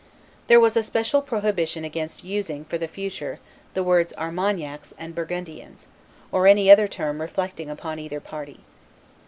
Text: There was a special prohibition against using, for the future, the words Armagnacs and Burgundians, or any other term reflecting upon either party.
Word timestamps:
There 0.47 0.59
was 0.59 0.75
a 0.75 0.81
special 0.81 1.21
prohibition 1.21 1.83
against 1.85 2.23
using, 2.23 2.65
for 2.65 2.79
the 2.79 2.87
future, 2.87 3.39
the 3.75 3.83
words 3.83 4.15
Armagnacs 4.17 4.95
and 4.97 5.13
Burgundians, 5.13 5.85
or 6.31 6.47
any 6.47 6.71
other 6.71 6.87
term 6.87 7.21
reflecting 7.21 7.69
upon 7.69 7.99
either 7.99 8.19
party. 8.19 8.61